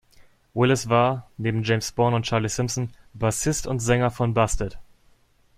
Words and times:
Willis 0.55 0.89
war, 0.89 1.29
neben 1.37 1.61
James 1.61 1.91
Bourne 1.91 2.15
und 2.15 2.25
Charlie 2.25 2.49
Simpson, 2.49 2.89
Bassist 3.13 3.67
und 3.67 3.77
Sänger 3.81 4.09
von 4.09 4.33
Busted. 4.33 4.79